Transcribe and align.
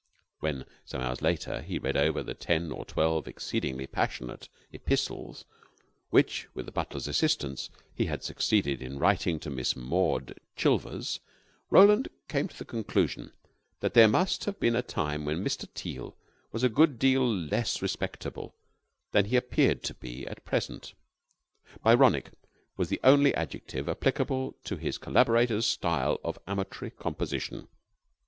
When, 0.39 0.65
some 0.83 0.99
hours 0.99 1.21
later, 1.21 1.61
he 1.61 1.77
read 1.77 1.95
over 1.95 2.23
the 2.23 2.33
ten 2.33 2.71
or 2.71 2.85
twelve 2.85 3.27
exceedingly 3.27 3.85
passionate 3.85 4.49
epistles 4.73 5.45
which, 6.09 6.47
with 6.55 6.65
the 6.65 6.71
butler's 6.71 7.07
assistance, 7.07 7.69
he 7.93 8.07
had 8.07 8.23
succeeded 8.23 8.81
in 8.81 8.97
writing 8.97 9.39
to 9.41 9.51
Miss 9.51 9.75
Maud 9.75 10.39
Chilvers, 10.55 11.19
Roland 11.69 12.07
came 12.27 12.47
to 12.47 12.57
the 12.57 12.65
conclusion 12.65 13.31
that 13.81 13.93
there 13.93 14.07
must 14.07 14.45
have 14.45 14.59
been 14.59 14.75
a 14.75 14.81
time 14.81 15.23
when 15.23 15.45
Mr. 15.45 15.71
Teal 15.71 16.17
was 16.51 16.63
a 16.63 16.67
good 16.67 16.97
deal 16.97 17.21
less 17.31 17.79
respectable 17.79 18.55
than 19.11 19.25
he 19.25 19.35
appeared 19.35 19.83
to 19.83 19.93
be 19.93 20.25
at 20.25 20.43
present. 20.45 20.95
Byronic 21.83 22.31
was 22.75 22.89
the 22.89 22.99
only 23.03 23.35
adjective 23.35 23.87
applicable 23.87 24.55
to 24.63 24.77
his 24.77 24.97
collaborator's 24.97 25.67
style 25.67 26.19
of 26.23 26.39
amatory 26.47 26.89
composition. 26.89 27.67